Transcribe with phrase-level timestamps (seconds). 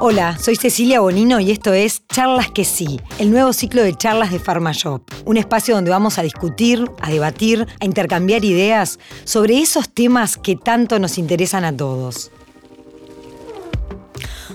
[0.00, 4.30] Hola, soy Cecilia Bonino y esto es Charlas que sí, el nuevo ciclo de charlas
[4.30, 9.88] de PharmaShop, un espacio donde vamos a discutir, a debatir, a intercambiar ideas sobre esos
[9.88, 12.30] temas que tanto nos interesan a todos.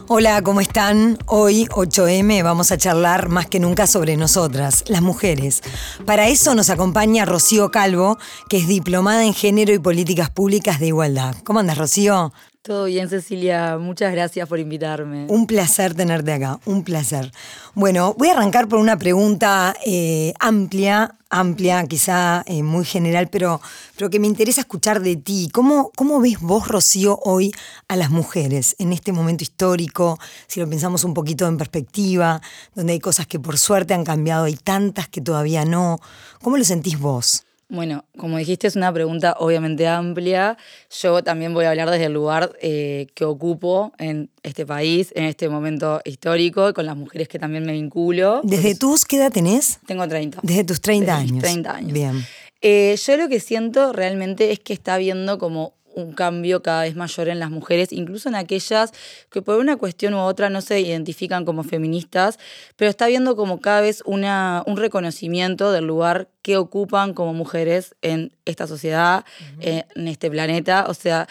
[0.07, 1.18] Hola, ¿cómo están?
[1.25, 5.62] Hoy, 8M, vamos a charlar más que nunca sobre nosotras, las mujeres.
[6.05, 8.18] Para eso nos acompaña Rocío Calvo,
[8.48, 11.36] que es diplomada en Género y Políticas Públicas de Igualdad.
[11.44, 12.32] ¿Cómo andas, Rocío?
[12.64, 13.77] Todo bien, Cecilia.
[13.77, 15.26] Muchas gracias por invitarme.
[15.27, 17.30] Un placer tenerte acá, un placer.
[17.73, 23.59] Bueno, voy a arrancar por una pregunta eh, amplia, amplia, quizá eh, muy general, pero,
[23.98, 25.49] pero que me interesa escuchar de ti.
[25.52, 27.52] ¿Cómo, ¿Cómo ves vos, Rocío, hoy
[27.89, 30.17] a las mujeres en este momento histórico?
[30.48, 32.41] Si lo pensamos un poquito en perspectiva,
[32.75, 36.00] donde hay cosas que por suerte han cambiado, hay tantas que todavía no.
[36.41, 37.44] ¿Cómo lo sentís vos?
[37.73, 40.58] Bueno, como dijiste, es una pregunta obviamente amplia.
[40.91, 45.23] Yo también voy a hablar desde el lugar eh, que ocupo en este país, en
[45.23, 48.42] este momento histórico, con las mujeres que también me vinculo.
[48.44, 49.80] ¿Desde tus qué edad tenés?
[49.88, 50.42] Tengo 30.
[50.44, 51.39] Desde tus 30 años.
[51.39, 51.94] 30 años.
[51.94, 52.23] Bien.
[52.62, 56.95] Eh, yo lo que siento realmente es que está habiendo como un cambio cada vez
[56.95, 58.91] mayor en las mujeres, incluso en aquellas
[59.30, 62.39] que por una cuestión u otra no se identifican como feministas,
[62.75, 67.95] pero está viendo como cada vez una, un reconocimiento del lugar que ocupan como mujeres
[68.02, 69.25] en esta sociedad,
[69.59, 71.27] en este planeta, o sea,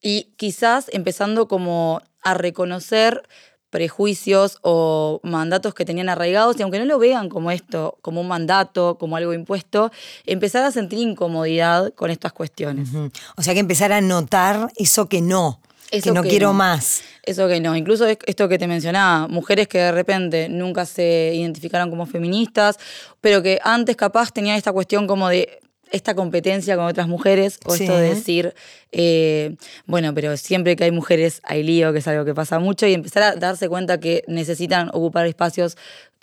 [0.00, 3.22] y quizás empezando como a reconocer
[3.72, 8.28] prejuicios o mandatos que tenían arraigados y aunque no lo vean como esto, como un
[8.28, 9.90] mandato, como algo impuesto,
[10.26, 12.90] empezar a sentir incomodidad con estas cuestiones.
[13.34, 15.58] O sea que empezar a notar eso que no,
[15.90, 17.02] que no quiero más.
[17.22, 17.74] Eso que no.
[17.74, 22.78] Incluso esto que te mencionaba, mujeres que de repente nunca se identificaron como feministas,
[23.22, 25.61] pero que antes capaz tenían esta cuestión como de
[25.92, 28.54] esta competencia con otras mujeres, o esto de decir,
[28.90, 32.86] eh, bueno, pero siempre que hay mujeres hay lío, que es algo que pasa mucho,
[32.86, 35.76] y empezar a darse cuenta que necesitan ocupar espacios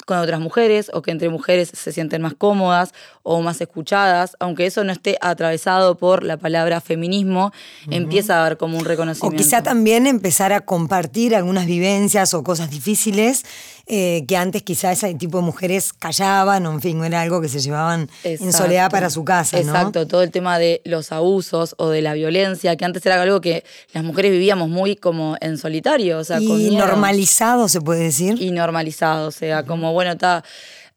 [0.06, 4.66] con otras mujeres o que entre mujeres se sienten más cómodas o más escuchadas, aunque
[4.66, 7.52] eso no esté atravesado por la palabra feminismo,
[7.90, 9.36] empieza a haber como un reconocimiento.
[9.36, 13.44] O quizá también empezar a compartir algunas vivencias o cosas difíciles
[13.92, 17.50] eh, que antes quizá ese tipo de mujeres callaban, o en fin, era algo que
[17.50, 19.58] se llevaban en soledad para su casa.
[19.58, 23.42] Exacto, todo el tema de los abusos o de la violencia, que antes era algo
[23.42, 26.20] que las mujeres vivíamos muy como en solitario.
[26.20, 28.40] O sea, y normalizado, se puede decir.
[28.40, 30.44] Y normalizado, o sea, como bueno, está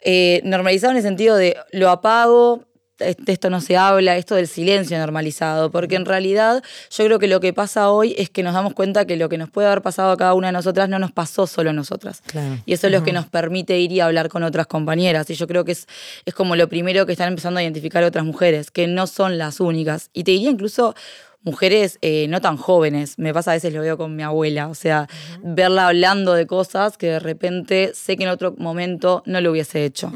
[0.03, 2.67] eh, normalizado en el sentido de lo apago,
[2.99, 7.41] esto no se habla, esto del silencio normalizado, porque en realidad yo creo que lo
[7.41, 10.13] que pasa hoy es que nos damos cuenta que lo que nos puede haber pasado
[10.13, 12.23] a cada una de nosotras no nos pasó solo a nosotras.
[12.67, 15.29] Y eso es lo que nos permite ir y hablar con otras compañeras.
[15.31, 15.87] Y yo creo que es,
[16.25, 19.61] es como lo primero que están empezando a identificar otras mujeres, que no son las
[19.61, 20.11] únicas.
[20.13, 20.95] Y te diría incluso
[21.43, 23.19] mujeres eh, no tan jóvenes.
[23.19, 25.09] Me pasa a veces lo veo con mi abuela, o sea,
[25.43, 29.85] verla hablando de cosas que de repente sé que en otro momento no lo hubiese
[29.85, 30.13] hecho.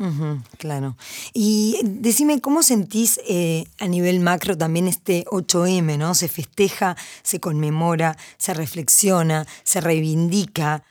[0.59, 0.97] claro.
[1.33, 6.15] Y decime, ¿cómo sentís eh, a nivel macro también este 8M, ¿no?
[6.15, 10.83] Se festeja, se conmemora, se reflexiona, se reivindica.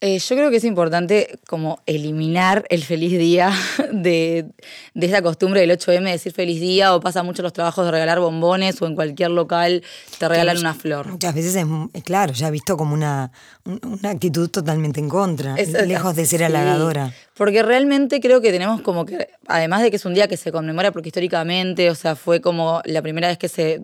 [0.00, 3.52] Eh, yo creo que es importante como eliminar el feliz día
[3.92, 4.46] de,
[4.94, 7.90] de esa costumbre del 8M de decir feliz día o pasa mucho los trabajos de
[7.90, 9.82] regalar bombones o en cualquier local
[10.18, 11.08] te regalan una flor.
[11.08, 11.56] Muchas veces
[11.92, 13.32] es, claro, ya visto como una,
[13.64, 17.12] una actitud totalmente en contra, lejos de ser halagadora.
[17.34, 20.52] Porque realmente creo que tenemos como que, además de que es un día que se
[20.52, 23.80] conmemora porque históricamente, o sea, fue como la primera vez que se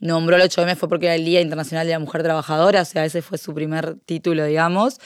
[0.00, 3.04] nombró el 8M fue porque era el Día Internacional de la Mujer Trabajadora, o sea,
[3.04, 4.98] ese fue su primer título, digamos.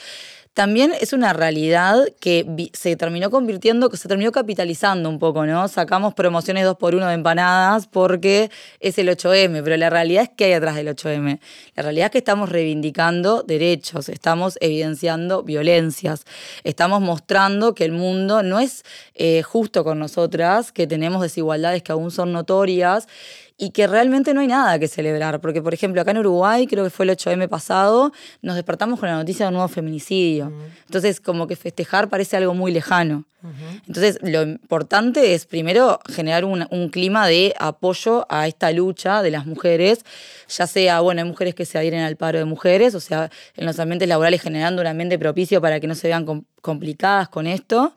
[0.53, 5.69] También es una realidad que se terminó convirtiendo, que se terminó capitalizando un poco, ¿no?
[5.69, 8.51] Sacamos promociones 2 por 1 de empanadas porque
[8.81, 11.39] es el 8M, pero la realidad es que hay atrás del 8M.
[11.75, 16.25] La realidad es que estamos reivindicando derechos, estamos evidenciando violencias,
[16.65, 18.83] estamos mostrando que el mundo no es
[19.15, 23.07] eh, justo con nosotras, que tenemos desigualdades que aún son notorias
[23.57, 25.39] y que realmente no hay nada que celebrar.
[25.39, 29.09] Porque, por ejemplo, acá en Uruguay, creo que fue el 8M pasado, nos despertamos con
[29.09, 30.51] la noticia de un nuevo feminicidio.
[30.85, 33.25] Entonces, como que festejar parece algo muy lejano.
[33.87, 39.31] Entonces, lo importante es primero generar un, un, clima de apoyo a esta lucha de
[39.31, 40.05] las mujeres,
[40.47, 43.65] ya sea, bueno, hay mujeres que se adhieren al paro de mujeres, o sea, en
[43.65, 47.95] los ambientes laborales generando un ambiente propicio para que no se vean complicadas con esto.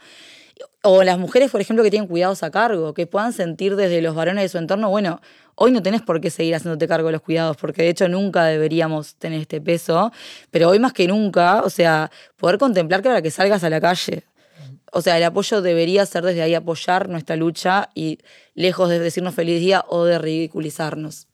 [0.86, 4.14] O las mujeres, por ejemplo, que tienen cuidados a cargo, que puedan sentir desde los
[4.14, 5.22] varones de su entorno, bueno,
[5.54, 8.44] hoy no tenés por qué seguir haciéndote cargo de los cuidados, porque de hecho nunca
[8.44, 10.12] deberíamos tener este peso,
[10.50, 13.80] pero hoy más que nunca, o sea, poder contemplar que ahora que salgas a la
[13.80, 14.24] calle.
[14.92, 18.18] O sea, el apoyo debería ser desde ahí apoyar nuestra lucha y
[18.54, 21.28] lejos de decirnos feliz día o de ridiculizarnos.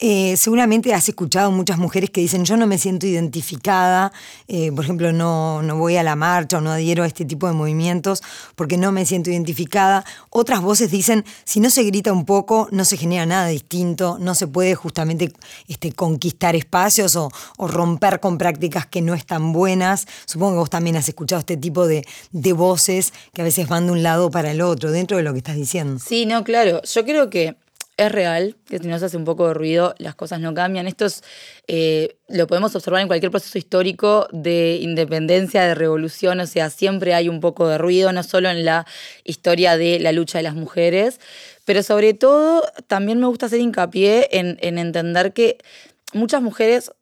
[0.00, 4.12] Eh, seguramente has escuchado muchas mujeres que dicen yo no me siento identificada,
[4.48, 7.46] eh, por ejemplo no, no voy a la marcha o no adhiero a este tipo
[7.46, 8.22] de movimientos
[8.54, 10.04] porque no me siento identificada.
[10.28, 14.34] Otras voces dicen si no se grita un poco no se genera nada distinto, no
[14.34, 15.32] se puede justamente
[15.68, 20.06] este, conquistar espacios o, romper con prácticas que no están buenas.
[20.26, 23.86] Supongo que vos también has escuchado este tipo de, de voces que a veces van
[23.86, 25.98] de un lado para el otro dentro de lo que estás diciendo.
[25.98, 26.82] Sí, no, claro.
[26.82, 27.56] Yo creo que
[27.98, 30.86] es real, que si no se hace un poco de ruido, las cosas no cambian.
[30.86, 31.24] Esto es,
[31.66, 37.12] eh, lo podemos observar en cualquier proceso histórico de independencia, de revolución, o sea, siempre
[37.12, 38.86] hay un poco de ruido, no solo en la
[39.24, 41.18] historia de la lucha de las mujeres,
[41.64, 45.58] pero sobre todo también me gusta hacer hincapié en, entender que
[46.12, 46.92] muchas mujeres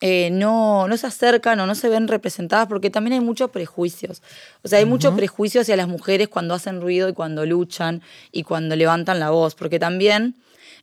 [0.00, 4.22] eh, no, no, se acercan o no se ven representadas porque también hay muchos prejuicios.
[4.62, 8.02] O sea, hay muchos prejuicios hacia las mujeres cuando hacen ruido y cuando luchan
[8.32, 10.36] y cuando levantan la voz, porque también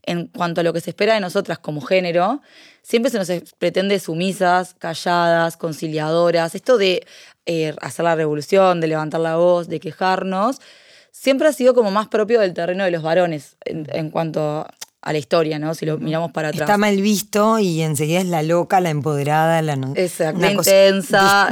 [0.04, 2.42] en cuanto a lo que se espera de nosotras como género,
[2.82, 6.56] siempre se nos pretende sumisas, calladas, conciliadoras.
[6.56, 7.06] Esto de
[7.46, 10.62] eh, hacer la revolución, de levantar la voz, de quejarnos,
[11.12, 14.68] siempre ha sido como más propio del terreno de los varones en, cuanto
[15.08, 15.74] a la historia, ¿no?
[15.74, 16.64] Si lo miramos para atrás.
[16.64, 21.50] Está mal visto y enseguida es la loca, la empoderada, la, Exacto, la intensa.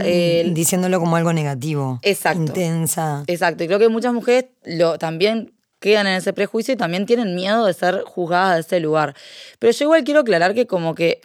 [0.51, 1.99] diciéndolo como algo negativo.
[2.01, 2.41] Exacto.
[2.41, 3.23] Intensa.
[3.27, 3.63] Exacto.
[3.63, 7.65] Y creo que muchas mujeres lo, también quedan en ese prejuicio y también tienen miedo
[7.65, 9.15] de ser juzgadas de ese lugar.
[9.57, 11.21] Pero yo igual quiero aclarar que como que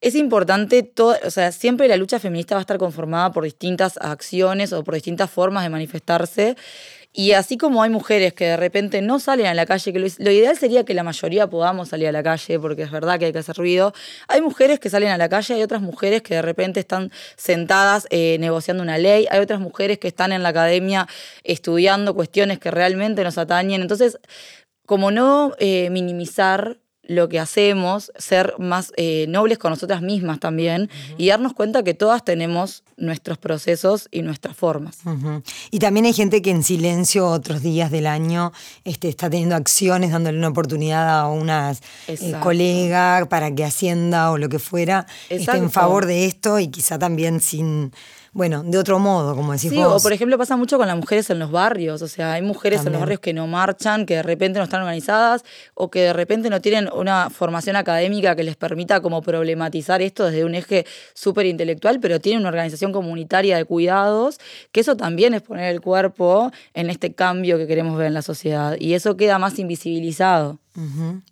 [0.00, 3.96] es importante, todo, o sea, siempre la lucha feminista va a estar conformada por distintas
[4.00, 6.56] acciones o por distintas formas de manifestarse.
[7.12, 10.30] Y así como hay mujeres que de repente no salen a la calle, que lo,
[10.30, 13.32] ideal sería que la mayoría podamos salir a la calle, porque es verdad que hay
[13.32, 13.92] que hacer ruido,
[14.28, 18.06] hay mujeres que salen a la calle, hay otras mujeres que de repente están sentadas
[18.10, 21.08] eh, negociando una ley, hay otras mujeres que están en la academia
[21.42, 23.82] estudiando cuestiones que realmente nos atañen.
[23.82, 24.18] Entonces,
[24.86, 26.78] como no eh, minimizar
[27.10, 31.92] lo que hacemos, ser más eh, nobles con nosotras mismas también y darnos cuenta que
[31.92, 34.98] todas tenemos nuestros procesos y nuestras formas.
[35.72, 38.52] Y también hay gente que en silencio otros días del año
[38.84, 41.74] este, está teniendo acciones, dándole una oportunidad a una
[42.06, 46.68] eh, colega para que ascienda o lo que fuera, esté en favor de esto y
[46.68, 47.92] quizá también sin
[48.32, 51.28] bueno, de otro modo, como decís sí, o por ejemplo pasa mucho con las mujeres
[51.30, 54.22] en los barrios, o sea, hay mujeres en los barrios que no marchan, que de
[54.22, 55.44] repente no están organizadas
[55.74, 60.26] o que de repente no tienen una formación académica que les permita como problematizar esto
[60.26, 64.38] desde un eje súper intelectual, pero tienen una organización comunitaria de cuidados,
[64.70, 68.22] que eso también es poner el cuerpo en este cambio que queremos ver en la
[68.22, 70.58] sociedad y eso queda más invisibilizado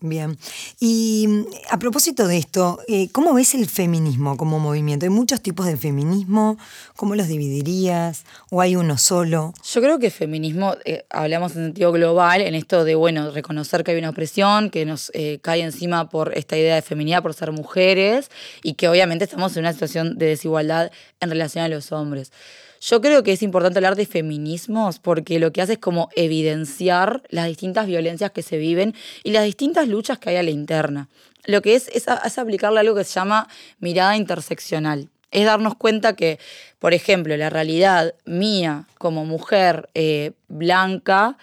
[0.00, 0.36] bien.
[0.80, 5.06] Y mm, a propósito de esto, eh, ¿cómo ves el feminismo como movimiento?
[5.06, 6.58] Hay muchos tipos de feminismo,
[6.96, 8.24] ¿cómo los dividirías?
[8.50, 9.54] ¿O hay uno solo?
[9.72, 13.92] Yo creo que feminismo, eh, hablamos en sentido global, en esto de, bueno, reconocer que
[13.92, 17.52] hay una opresión, que nos eh, cae encima por esta idea de feminidad, por ser
[17.52, 18.30] mujeres,
[18.62, 20.90] y que obviamente estamos en una situación de desigualdad
[21.20, 22.32] en relación a los hombres.
[22.80, 27.22] Yo creo que es importante hablar de feminismos porque lo que hace es como evidenciar
[27.28, 28.94] las distintas violencias que se viven
[29.24, 31.08] y las distintas luchas que hay a la interna.
[31.44, 32.06] Lo que es es,
[32.38, 33.48] aplicarle algo que se llama
[33.80, 35.08] mirada interseccional.
[35.30, 36.38] Es darnos cuenta que,
[36.78, 41.36] por ejemplo, la realidad mía como mujer eh, blanca,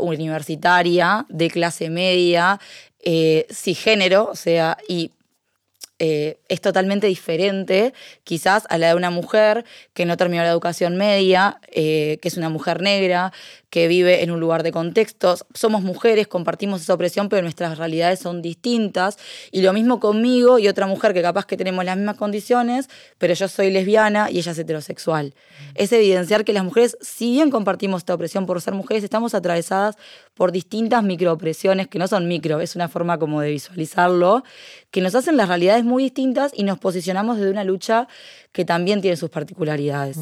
[0.00, 2.58] universitaria, de clase media,
[3.00, 5.12] eh, cisgénero, o sea, y
[5.98, 7.92] eh, es totalmente diferente
[8.22, 9.64] quizás a la de una mujer
[9.94, 13.32] que no terminó la educación media, eh, que es una mujer negra,
[13.70, 15.44] que vive en un lugar de contextos.
[15.54, 19.18] Somos mujeres, compartimos esa opresión, pero nuestras realidades son distintas.
[19.50, 23.34] Y lo mismo conmigo y otra mujer que capaz que tenemos las mismas condiciones, pero
[23.34, 25.34] yo soy lesbiana y ella es heterosexual.
[25.74, 29.96] Es evidenciar que las mujeres, si bien compartimos esta opresión por ser mujeres, estamos atravesadas
[30.34, 34.44] por distintas microopresiones, que no son micro, es una forma como de visualizarlo,
[34.90, 38.08] que nos hacen las realidades muy distintas y nos posicionamos desde una lucha
[38.58, 40.18] que también tiene sus particularidades.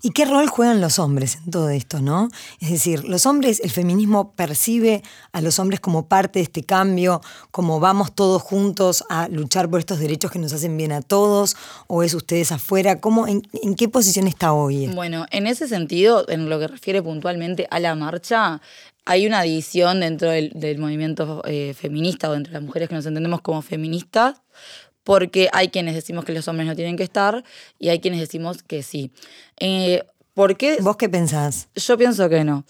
[0.00, 2.28] ¿Y qué rol juegan los hombres en todo esto, no?
[2.60, 5.02] Es decir, los hombres, el feminismo percibe
[5.32, 9.80] a los hombres como parte de este cambio, como vamos todos juntos a luchar por
[9.80, 11.56] estos derechos que nos hacen bien a todos,
[11.88, 13.42] o es ustedes afuera, ¿cómo, en,
[13.76, 14.86] qué posición está hoy?
[14.94, 18.60] Bueno, en ese sentido, en lo que refiere puntualmente a la marcha,
[19.04, 23.40] hay una división dentro del, movimiento eh, feminista o entre las mujeres que nos entendemos
[23.40, 24.40] como feministas,
[25.04, 27.44] porque hay quienes decimos que los hombres no tienen que estar
[27.78, 29.12] y hay quienes decimos que sí.
[29.60, 30.78] Eh, ¿por qué?
[30.80, 31.68] ¿Vos qué pensás?
[31.76, 32.64] Yo pienso que no.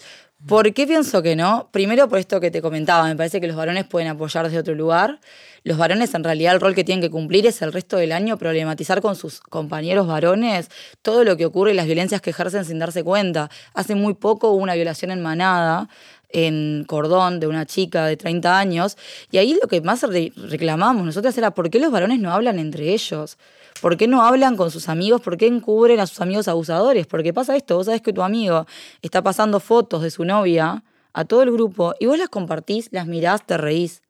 [0.47, 1.71] ¿Por qué pienso que no?
[1.71, 4.75] Primero por esto que te comentaba, me parece que los varones pueden apoyar desde otro
[4.75, 5.19] lugar.
[5.63, 8.37] Los varones en realidad el rol que tienen que cumplir es el resto del año
[8.37, 10.69] problematizar con sus compañeros varones
[11.01, 13.49] todo lo que ocurre y las violencias que ejercen sin darse cuenta.
[13.73, 15.89] Hace muy poco hubo una violación en Manada
[16.35, 18.99] en Cordón de una chica de 30 años,
[19.31, 22.93] y ahí lo que más reclamamos nosotras era por qué los varones no hablan entre
[22.93, 23.39] ellos.
[23.81, 25.21] ¿Por qué no hablan con sus amigos?
[25.21, 27.07] ¿Por qué encubren a sus amigos abusadores?
[27.07, 28.67] Porque pasa esto, vos sabés que tu amigo
[29.03, 33.07] está pasando fotos de su novia a todo el grupo y vos las compartís, las
[33.07, 34.03] mirás, te reís.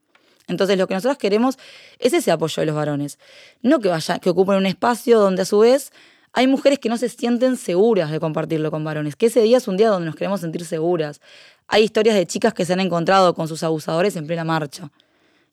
[0.47, 1.59] Entonces lo que nosotros queremos
[1.99, 3.19] es ese apoyo de los varones.
[3.63, 5.93] No que, vayan, que ocupen un espacio donde a su vez
[6.35, 9.69] hay mujeres que no se sienten seguras de compartirlo con varones, que ese día es
[9.69, 11.21] un día donde nos queremos sentir seguras.
[11.69, 14.91] Hay historias de chicas que se han encontrado con sus abusadores en plena marcha.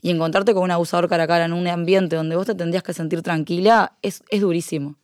[0.03, 2.83] Y encontrarte con un abusador cara a cara en un ambiente donde vos te tendrías
[2.83, 4.95] que sentir tranquila es, es durísimo.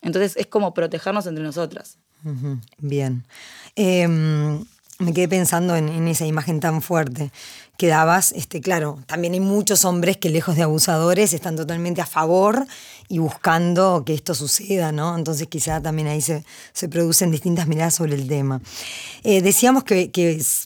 [0.00, 1.98] Entonces es como protegernos entre nosotras.
[2.78, 3.24] Bien.
[3.76, 4.64] Em,
[4.98, 7.30] me quedé pensando en, esa imagen tan fuerte
[7.80, 8.32] que dabas.
[8.32, 12.66] Este, claro, también hay muchos hombres que lejos de abusadores están totalmente a favor
[13.08, 15.16] y buscando que esto suceda, ¿no?
[15.16, 16.44] Entonces quizá también ahí se,
[16.90, 18.60] producen distintas miradas sobre el tema.
[19.24, 20.10] Eh, decíamos que,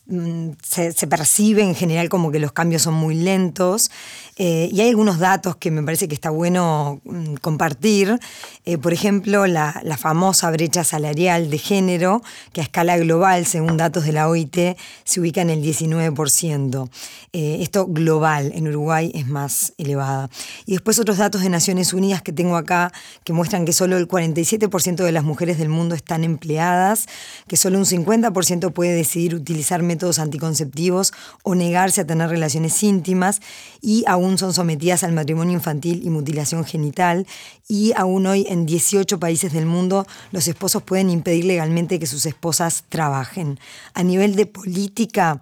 [0.07, 3.89] mm, se, percibe en general como que los cambios son muy lentos
[4.35, 8.19] eh, y hay algunos datos que me parece que está bueno mm, compartir.
[8.65, 13.77] Eh, por ejemplo, la, la, famosa brecha salarial de género, que a escala global, según
[13.77, 16.89] datos de la OIT, se ubica en el 19%.
[17.33, 20.29] Esto global, en Uruguay es más elevada.
[20.65, 22.91] Y después otros datos de Naciones Unidas que tengo acá
[23.23, 27.07] que muestran que solo el 47% de las mujeres del mundo están empleadas,
[27.47, 33.41] que solo un 50% puede decidir utilizar métodos anticonceptivos o negarse a tener relaciones íntimas
[33.81, 37.27] y aún son sometidas al matrimonio infantil y mutilación genital
[37.67, 42.25] y aún hoy en 18 países del mundo los esposos pueden impedir legalmente que sus
[42.25, 43.59] esposas trabajen.
[43.93, 45.41] A nivel de política,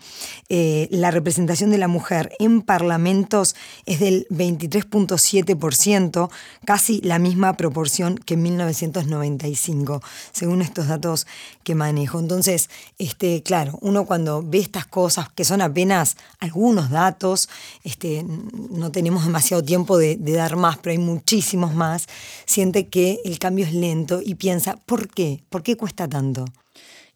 [0.49, 3.55] eh, la representación de la mujer en parlamentos
[3.85, 6.29] es del 23.7%,
[6.65, 11.27] casi la misma proporción que en 1995, según estos datos
[11.63, 12.19] que manejo.
[12.19, 17.49] Entonces, este, claro, uno cuando ve estas cosas, que son apenas algunos datos,
[17.83, 18.25] este,
[18.69, 22.07] no tenemos demasiado tiempo de, dar más, pero hay muchísimos más,
[22.45, 25.43] siente que el cambio es lento y piensa, ¿por qué?
[25.49, 26.45] ¿Por qué cuesta tanto?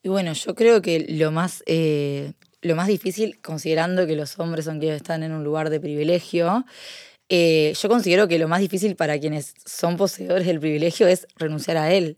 [0.03, 4.66] Y bueno, yo creo que lo más, eh, lo más difícil, considerando que los hombres
[4.66, 6.66] son quienes están en un lugar de privilegio,
[7.30, 11.78] eh, yo considero que lo más difícil para quienes son poseedores del privilegio es renunciar
[11.78, 12.18] a él.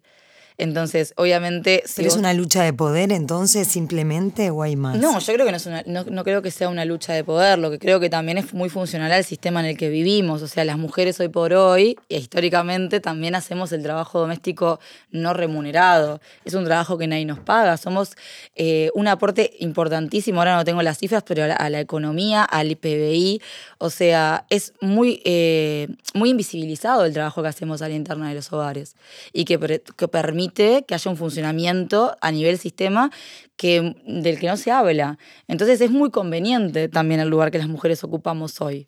[0.60, 1.84] Entonces, obviamente.
[1.86, 4.98] Si ¿Pero es una lucha de poder entonces simplemente o hay más?
[4.98, 7.58] No, yo creo que no, es una, no, creo que sea una lucha de poder.
[7.58, 10.42] Lo que creo que también es muy funcional al sistema en el que vivimos.
[10.42, 15.34] O sea, las mujeres hoy por hoy, y históricamente, también hacemos el trabajo doméstico no
[15.34, 16.20] remunerado.
[16.44, 17.78] Es un trabajo que nadie nos paga.
[17.78, 18.18] Somos
[18.58, 20.42] eh, un aporte importantísimo.
[20.42, 23.42] Ahora no tengo las cifras, pero a la, economía, al PBI.
[23.78, 28.52] O sea, es muy, eh, muy invisibilizado el trabajo que hacemos al interno de los
[28.52, 28.98] hogares
[29.32, 33.12] y que, que permite que haya un funcionamiento a nivel sistema
[33.56, 35.18] que, del que no se habla.
[35.48, 38.88] Entonces es muy conveniente también el lugar que las mujeres ocupamos hoy.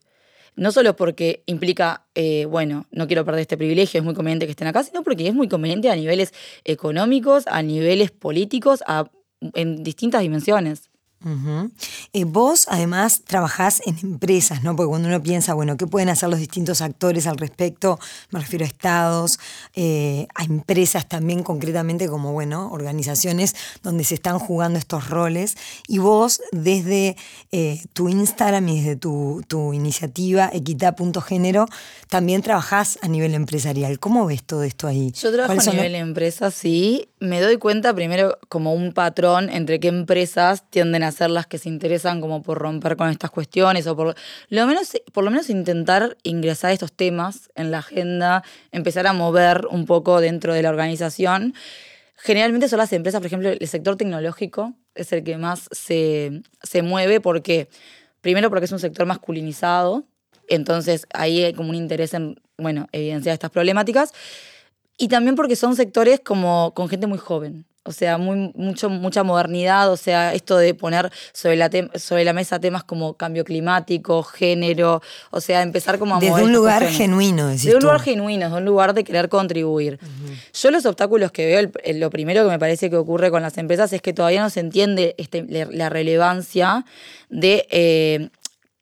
[0.55, 4.51] No solo porque implica, eh, bueno, no quiero perder este privilegio, es muy conveniente que
[4.51, 6.33] estén acá, sino porque es muy conveniente a niveles
[6.65, 8.83] económicos, a niveles políticos,
[9.53, 10.90] en distintas dimensiones.
[12.13, 14.75] Eh, vos además trabajás en empresas, ¿no?
[14.75, 17.99] Porque cuando uno piensa, bueno, ¿qué pueden hacer los distintos actores al respecto?
[18.31, 19.39] Me refiero a estados,
[19.75, 25.57] eh, a empresas también concretamente como, bueno, organizaciones donde se están jugando estos roles.
[25.87, 27.15] Y vos desde
[27.51, 31.67] eh, tu Instagram y desde tu, tu iniciativa Equita.género
[32.09, 33.99] también trabajás a nivel empresarial.
[33.99, 35.11] ¿Cómo ves todo esto ahí?
[35.11, 37.09] Yo trabajo a nivel empresa, sí.
[37.19, 41.57] Me doy cuenta primero como un patrón entre qué empresas tienden a ser las que
[41.57, 44.15] se interesan como por romper con estas cuestiones o por
[44.49, 49.67] lo menos, por lo menos intentar ingresar estos temas en la agenda, empezar a mover
[49.69, 51.53] un poco dentro de la organización.
[52.15, 56.81] Generalmente son las empresas, por ejemplo, el sector tecnológico es el que más se, se
[56.81, 57.69] mueve porque,
[58.21, 60.05] primero porque es un sector masculinizado,
[60.47, 64.13] entonces ahí hay como un interés en, bueno, evidenciar estas problemáticas,
[64.97, 67.65] y también porque son sectores como con gente muy joven.
[67.83, 72.31] O sea, muy, mucho, mucha modernidad, o sea, esto de poner sobre la, sobre la
[72.33, 77.47] mesa temas como cambio climático, género, o sea, empezar como a Desde un lugar genuino,
[77.47, 79.99] decís Desde un lugar genuino, desde un lugar de querer contribuir.
[80.53, 83.91] Yo los obstáculos que veo, lo primero que me parece que ocurre con las empresas
[83.93, 86.85] es que todavía no se entiende este, la relevancia
[87.29, 88.29] de eh,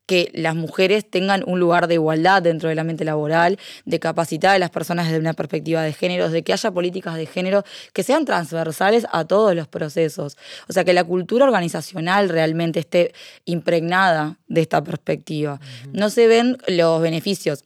[0.10, 4.58] que las mujeres tengan un lugar de igualdad dentro del ambiente laboral, de capacitar a
[4.58, 7.63] las personas desde una perspectiva de género, de que haya políticas de género
[7.94, 10.36] que sean transversales a todos los procesos.
[10.68, 13.13] O sea, que la cultura organizacional realmente esté
[13.46, 15.60] impregnada de esta perspectiva.
[15.94, 17.63] No se ven los beneficios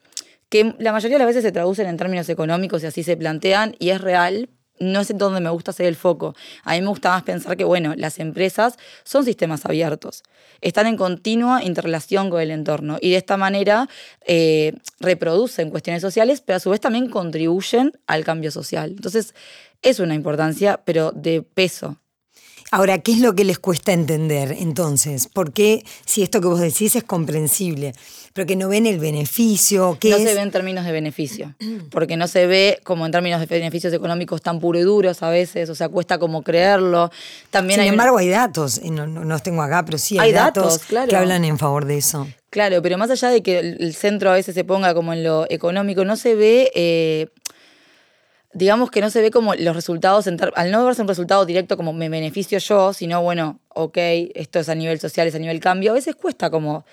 [0.49, 3.77] que la mayoría de las veces se traducen en términos económicos y así se plantean,
[3.79, 4.49] y es real,
[4.83, 6.35] no es donde me gusta hacer el foco.
[6.63, 10.23] A mí me gusta más pensar que, bueno, las empresas son sistemas abiertos,
[10.61, 13.89] están en continua interrelación con el entorno y de esta manera
[14.25, 18.91] eh, reproducen cuestiones sociales, pero a su vez también contribuyen al cambio social.
[18.91, 19.33] Entonces,
[19.81, 21.97] es una importancia, pero de peso.
[22.75, 25.27] Ahora, ¿qué es lo que les cuesta entender entonces?
[25.27, 27.93] ¿Por qué, si esto que vos decís es comprensible,
[28.33, 29.95] pero que no ven el beneficio?
[29.99, 30.23] ¿qué no es?
[30.23, 31.53] se ve en términos de beneficio,
[31.91, 35.29] porque no se ve como en términos de beneficios económicos tan puro y duros a
[35.29, 37.11] veces, o sea, cuesta como creerlo.
[37.51, 40.17] También Sin hay una- embargo, hay datos, y no, no- los tengo acá, pero sí
[40.17, 41.09] hay, Hay datos, datos, claro.
[41.09, 42.27] que hablan en favor de eso.
[42.49, 45.23] Claro, pero más allá de que el el centro a veces se ponga como en
[45.23, 47.27] lo económico, no se ve, eh,
[48.53, 51.77] digamos que no se ve como los resultados, en al no verse un resultado directo
[51.77, 53.97] como me beneficio yo, sino bueno, ok,
[54.35, 56.85] esto es a nivel social, es a nivel cambio, a veces cuesta como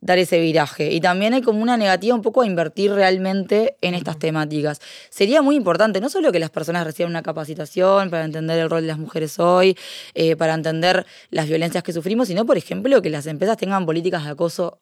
[0.00, 0.92] dar ese viraje.
[0.92, 4.80] Y también hay como una negativa un poco a invertir realmente en estas temáticas.
[5.10, 8.82] Sería muy importante, no solo que las personas reciban una capacitación para entender el rol
[8.82, 9.76] de las mujeres hoy,
[10.14, 14.24] eh, para entender las violencias que sufrimos, sino, por ejemplo, que las empresas tengan políticas
[14.24, 14.80] de acoso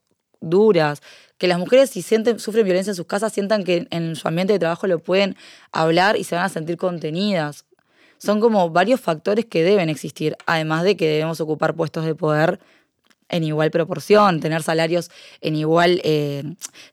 [0.49, 1.03] duras,
[1.39, 4.53] que las mujeres si sienten, sufren violencia en sus casas sientan que en su ambiente
[4.53, 5.37] de trabajo lo pueden
[5.73, 7.65] hablar y se van a sentir contenidas.
[8.19, 12.61] Son como varios factores que deben existir, además de que debemos ocupar puestos de poder
[13.37, 15.11] en igual proporción, tener salarios
[15.41, 16.43] en igual eh,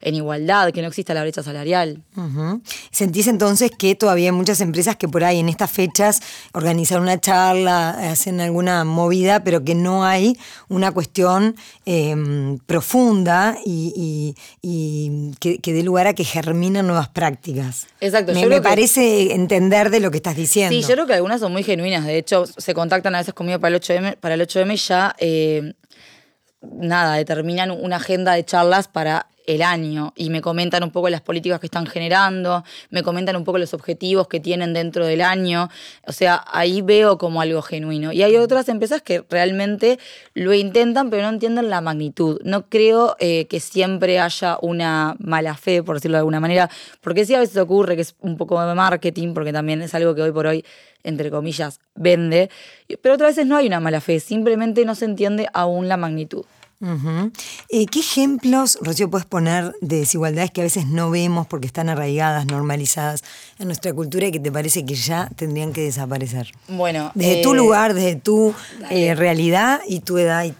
[0.00, 2.02] en igualdad, que no exista la brecha salarial.
[2.90, 6.20] ¿Sentís entonces que todavía hay muchas empresas que por ahí en estas fechas
[6.52, 10.36] organizan una charla, hacen alguna movida, pero que no hay
[10.68, 11.54] una cuestión
[11.86, 17.86] eh, profunda y, y- y que, que dé lugar a que germinen nuevas prácticas?
[18.00, 20.74] Exacto, Me, yo me que- parece entender de lo que estás diciendo.
[20.74, 22.04] Sí, yo creo que algunas son muy genuinas.
[22.04, 25.14] De hecho, se contactan a veces conmigo para el 8M, para el 8M y ya,
[25.18, 25.74] eh,
[26.62, 31.20] nada, determinan una agenda de charlas para el año y me comentan un poco las
[31.20, 35.68] políticas que están generando, me comentan un poco los objetivos que tienen dentro del año.
[36.06, 38.12] O sea, ahí veo como algo genuino.
[38.12, 39.98] Y hay otras empresas que realmente
[40.34, 42.40] lo intentan, pero no entienden la magnitud.
[42.44, 46.70] No creo eh, que siempre haya una mala fe, por decirlo de alguna manera,
[47.00, 50.14] porque sí a veces ocurre que es un poco de marketing, porque también es algo
[50.14, 50.64] que hoy por hoy,
[51.02, 52.50] entre comillas, vende,
[53.00, 56.44] pero otras veces no hay una mala fe, simplemente no se entiende aún la magnitud.
[57.68, 61.88] Eh, ¿Qué ejemplos, Rocío, puedes poner de desigualdades que a veces no vemos porque están
[61.88, 63.22] arraigadas, normalizadas
[63.58, 66.50] en nuestra cultura y que te parece que ya tendrían que desaparecer?
[66.68, 68.54] Bueno, Desde eh, tu lugar, desde tu
[68.90, 70.54] eh, realidad y tu edad y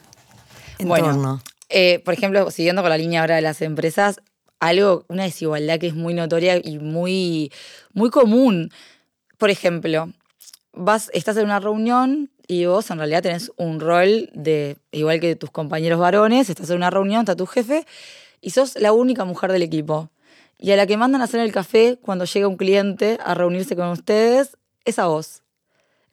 [0.78, 0.86] entorno.
[0.86, 4.20] Bueno, eh, por ejemplo, siguiendo con la línea ahora de las empresas,
[4.60, 7.50] algo, una desigualdad que es muy notoria y muy,
[7.94, 8.70] muy común.
[9.38, 10.12] Por ejemplo,
[10.72, 15.36] vas, estás en una reunión y vos en realidad tenés un rol de, igual que
[15.36, 17.86] tus compañeros varones, estás en una reunión, está tu jefe,
[18.40, 20.10] y sos la única mujer del equipo.
[20.58, 23.74] Y a la que mandan a hacer el café cuando llega un cliente a reunirse
[23.74, 25.42] con ustedes, es a vos.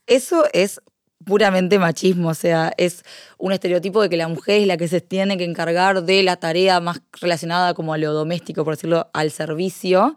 [0.08, 0.82] Eso es
[1.26, 3.04] puramente machismo, o sea, es
[3.38, 6.38] un estereotipo de que la mujer es la que se tiene que encargar de la
[6.38, 10.16] tarea más relacionada como a lo doméstico, por decirlo, al servicio,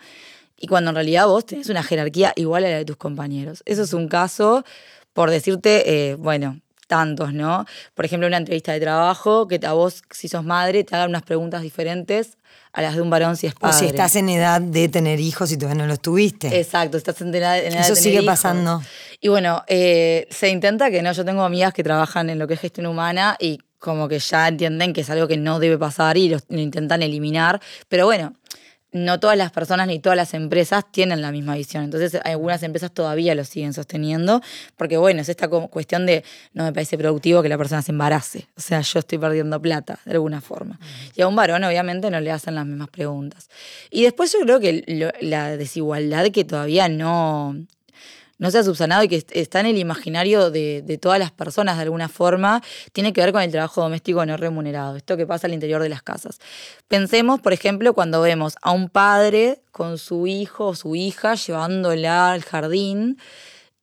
[0.57, 3.63] y cuando en realidad vos tenés una jerarquía igual a la de tus compañeros.
[3.67, 4.65] Eso es un caso,
[5.13, 7.65] por decirte, eh, bueno, tantos, ¿no?
[7.95, 11.23] Por ejemplo, una entrevista de trabajo, que a vos, si sos madre, te hagan unas
[11.23, 12.37] preguntas diferentes
[12.75, 13.79] a las de un varón si es O padre.
[13.79, 16.59] si estás en edad de tener hijos y todavía no los tuviste.
[16.59, 18.27] Exacto, estás en edad, en edad de Eso tener sigue hijos.
[18.27, 18.83] pasando.
[19.21, 22.55] Y bueno, eh, se intenta que no, yo tengo amigas que trabajan en lo que
[22.55, 26.17] es gestión humana y como que ya entienden que es algo que no debe pasar
[26.17, 28.35] y lo, lo intentan eliminar, pero bueno,
[28.93, 31.85] no todas las personas ni todas las empresas tienen la misma visión.
[31.85, 34.43] Entonces, algunas empresas todavía lo siguen sosteniendo,
[34.77, 38.49] porque bueno, es esta cuestión de no me parece productivo que la persona se embarace.
[38.57, 40.79] O sea, yo estoy perdiendo plata de alguna forma.
[41.17, 43.49] Y a un varón, obviamente, no le hacen las mismas preguntas.
[43.91, 47.57] Y después yo creo que lo- la desigualdad que todavía no,
[48.43, 51.31] no se ha subsanado y que est- está en el imaginario de, de todas las
[51.31, 52.61] personas de alguna forma,
[52.93, 55.89] tiene que ver con el trabajo doméstico no remunerado, esto que pasa al interior de
[55.89, 56.41] las casas.
[56.89, 62.33] Pensemos, por ejemplo, cuando vemos a un padre con su hijo o su hija llevándola
[62.33, 63.17] al jardín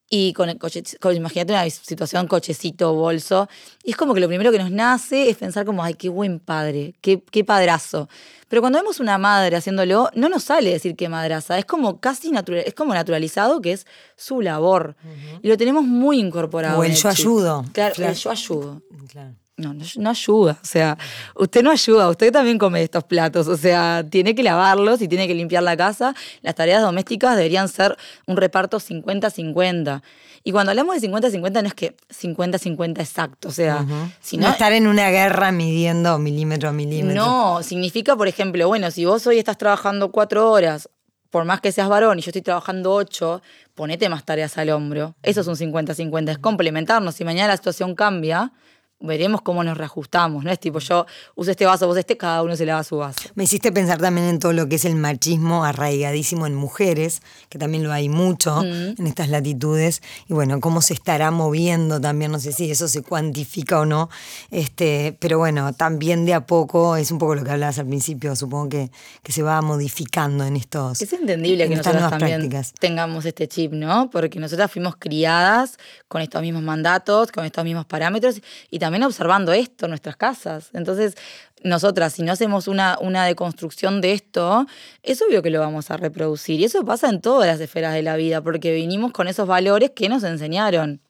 [0.09, 3.47] y con el coche, con- imagínate una situación cochecito, bolso,
[3.83, 6.39] y es como que lo primero que nos nace es pensar como, ay, qué buen
[6.39, 8.09] padre, qué, qué padrazo.
[8.47, 12.31] Pero cuando vemos una madre haciéndolo, no nos sale decir qué madraza, es como casi
[12.31, 14.95] natural, es como naturalizado que es su labor.
[15.43, 16.79] Y lo tenemos muy incorporado.
[16.79, 17.19] O el yo chip.
[17.19, 17.65] ayudo.
[17.73, 18.11] Claro, Claro.
[18.13, 18.81] el yo ayudo.
[19.11, 19.35] Claro.
[19.59, 20.57] No, no, no ayuda.
[20.61, 20.97] O sea,
[21.35, 23.47] usted no ayuda, usted también come estos platos.
[23.47, 26.15] O sea, tiene que lavarlos y tiene que limpiar la casa.
[26.41, 30.01] Las tareas domésticas deberían ser un reparto 50-50.
[30.45, 33.49] Y cuando hablamos de 50-50 no es que 50-50 exacto.
[33.49, 33.85] O sea,
[34.21, 37.21] sino no estar en una guerra midiendo milímetro a milímetro.
[37.21, 40.89] no, significa, por ejemplo, bueno, si vos hoy estás trabajando cuatro horas
[41.29, 43.41] por más que seas varón y yo estoy trabajando ocho,
[43.75, 45.15] ponete más tareas al hombro.
[45.21, 47.15] Eso es un 50-50, es complementarnos.
[47.15, 48.51] Si mañana la situación cambia,
[48.99, 50.51] veremos cómo nos reajustamos, ¿no?
[50.51, 53.21] Es tipo, yo uso este vaso, vos este, cada uno se lava su vaso.
[53.35, 57.57] Me hiciste pensar también en todo lo que es el machismo arraigadísimo en mujeres, que
[57.57, 62.39] también lo hay mucho en estas latitudes, y bueno, cómo se estará moviendo también, no
[62.39, 64.09] sé si eso se cuantifica o no,
[64.51, 68.35] este, pero bueno, también de a poco, es un poco lo que hablabas al principio,
[68.35, 68.91] supongo que,
[69.23, 71.01] que se va modificando en estos...
[71.01, 72.73] Es entendible en que estas nosotros también prácticas.
[72.79, 74.09] tengamos este chip, ¿no?
[74.09, 79.53] Porque nosotras fuimos criadas con estos mismos mandatos, con estos mismos parámetros y también observando
[79.53, 80.69] esto en nuestras casas.
[80.73, 81.15] Entonces,
[81.63, 84.65] nosotras, si no hacemos una, una deconstrucción de esto,
[85.03, 86.59] es obvio que lo vamos a reproducir.
[86.59, 89.91] Y eso pasa en todas las esferas de la vida, porque vinimos con esos valores
[89.91, 91.01] que nos enseñaron.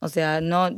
[0.00, 0.68] O sea, no,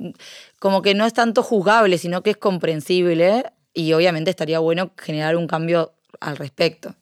[0.59, 5.37] como que no es tanto juzgable, sino que es comprensible y obviamente estaría bueno generar
[5.37, 6.95] un cambio al respecto.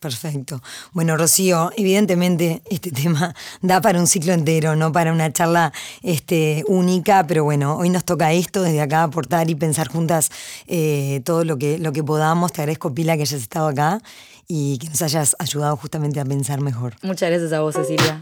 [0.00, 0.62] Perfecto.
[0.92, 6.64] Bueno, Rocío, evidentemente este tema da para un ciclo entero, no para una charla este,
[6.68, 10.30] única, pero bueno, hoy nos toca esto, desde acá aportar y pensar juntas
[10.66, 12.52] eh, todo lo que, lo que podamos.
[12.52, 14.00] Te agradezco, Pila, que hayas estado acá
[14.48, 16.94] y que nos hayas ayudado justamente a pensar mejor.
[17.02, 18.20] Muchas gracias a vos, Cecilia.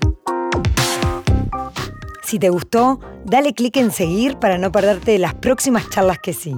[2.30, 6.54] Si te gustó, dale clic en seguir para no perderte las próximas charlas que sí.